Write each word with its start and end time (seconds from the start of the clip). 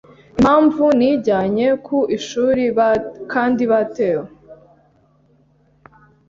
impamvu 0.37 0.83
nijyanye 0.99 1.67
ku 1.85 1.97
ishuri 2.17 2.63
kandi 3.31 3.63
batewe 3.71 4.25